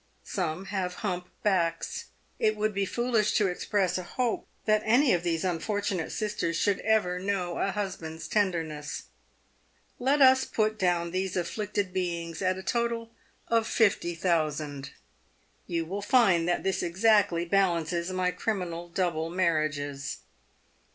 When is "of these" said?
5.13-5.43